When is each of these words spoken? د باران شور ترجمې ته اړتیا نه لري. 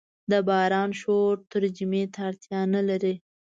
د 0.31 0.33
باران 0.47 0.89
شور 1.01 1.35
ترجمې 1.51 2.03
ته 2.13 2.19
اړتیا 2.27 2.61
نه 2.73 2.81
لري. 2.89 3.15